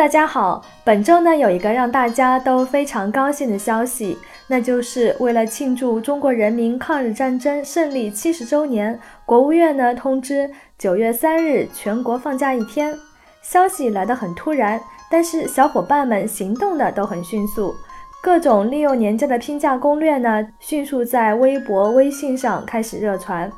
[0.00, 12.96] 大家好，本周呢有一个让大家都非常高兴的消息，那就是为了庆祝中国人民抗日战争胜利七十周年，国务院呢通知九月三日全国放假一天。
[13.42, 17.74] 消息来得很突然，但是小伙伴们行动的都很迅速，
[18.22, 23.52] 各种利用年假的拼假攻略呢迅速在微博、微信上开始热传。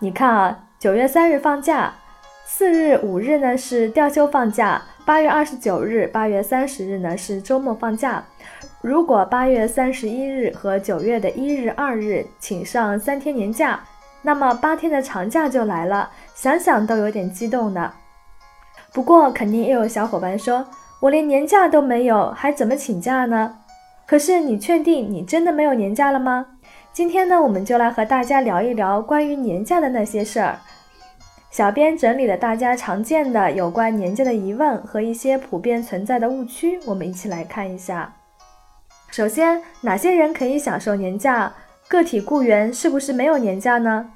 [0.00, 1.94] 你看啊，九月三日放假，
[2.44, 4.82] 四日、五日呢是调休放假。
[5.06, 8.22] 八月二十九日、八月三十日呢是周末放假。
[8.80, 13.80] 如果八月三十一日和九月的一日、二日请上三天年假，
[14.22, 17.92] 那么八天的长假就来了，想想都有点激动呢。
[18.92, 20.66] 不过肯定也有小伙伴说，
[21.00, 23.58] 我连年假都没有，还怎么请假呢？
[24.06, 26.46] 可是你确定你真的没有年假了吗？
[26.92, 30.58] 今天呢，我们就来和大家聊一聊关于年假的那些事儿。
[31.50, 38.14] 小编整理了大家常见的有关年假的疑问和一些普遍存在的误区，我们一起来看一下。
[39.10, 41.52] 首先，哪些人可以享受年假？
[41.88, 44.10] 个体雇员是不是没有年假呢？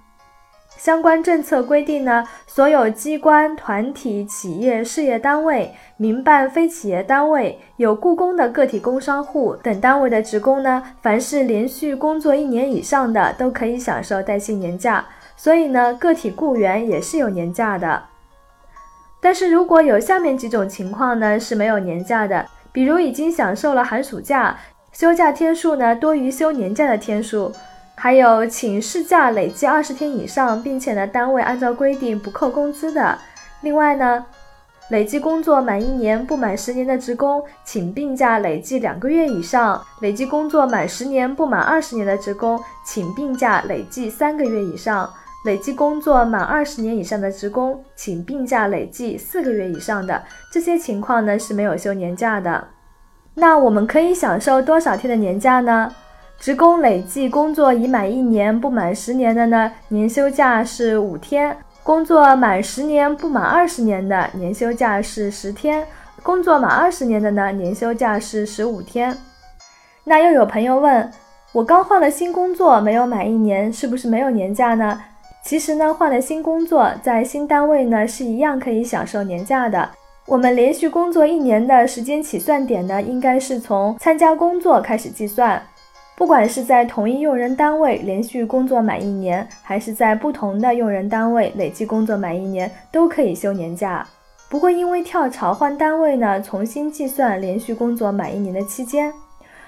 [0.76, 15.04] 相关政策规定呢，所有机关、团体、企业、事业单位、民办非企业单位、有雇工的个体工商户等单位的职工呢，凡是连续工作一年以上的，都可以享受带薪年假。
[15.36, 18.04] 所以呢，个体雇员也是有年假的，
[19.20, 24.56] 但是如果有下面几种情况呢是没有年假的，比如已经享受了寒暑假，
[24.92, 27.52] 休假天数呢多于休年假的天数，
[27.96, 33.18] 还有请事假累计二十天以上，并且呢单位按照规定不扣工资的，
[33.62, 34.24] 另外呢，
[34.90, 45.12] 累计工作满一年不满十年的职工，请病假累计两个月以上，累计工作满十年不满二十年的职工，请病假累计三个月以上。
[45.44, 52.68] 累计工作满二十年以上的职工，请病假累计四个月以上的这些情况呢是没有休年假的。
[53.34, 55.92] 那我们可以享受多少天的年假呢？
[56.38, 61.52] 职工累计工作已满一年不满十年的呢，年休假是五天；
[61.82, 65.82] 工作满十年不满二十年的年休假是十天；
[66.22, 69.14] 工作满二十年的呢，年休假是十五天。
[70.04, 71.10] 那又有朋友问
[71.52, 75.00] 我，刚换了新工作，没有满一年，是不是没有年假呢？
[75.44, 79.90] 其实呢，换了新工作，在新单位呢是一样可以享受年假的。
[80.26, 85.62] 我们连续工作一年的时间起算点呢，应该是从参加工作开始计算。
[86.16, 94.06] 不管是在同一用人单位连续工作满一年，还是在不同的用人单位累计工作满一年，都可以休年假。
[94.48, 99.12] 不过因为跳槽换单位呢，重新计算连续工作满一年的期间。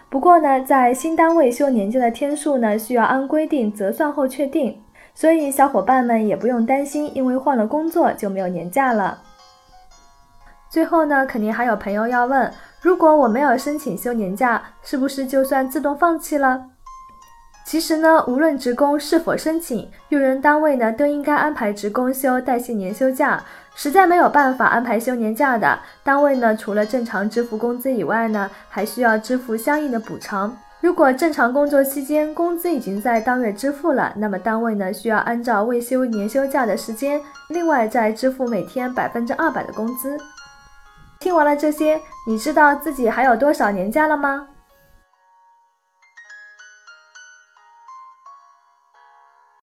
[0.09, 4.81] 不过呢，在新单位休年假的天数呢，需要按规定折算后确定。
[5.17, 9.23] 所以小伙伴们也不用担心，因为换了工作就没有年假了。
[10.69, 16.67] 最后呢，肯定还有朋友要问：如果我没有申请休年假，是不是就算自动放弃了？
[17.65, 23.43] 其实呢，无论职工是否申请，用人单位呢都应该安排职工休带薪年休假。
[23.75, 30.57] 实在没有办法安排休年假的，单位呢除了正常支付工资以外呢，还需要支付相应的补偿。
[30.87, 40.17] 如果正常工作期间工资已经在当月支付了，那么单位呢需要按照未休年休假的时间，另外再支付每天百分之二百的工资。
[41.19, 44.47] 听完了这些，你知道自己还有多少年假了吗？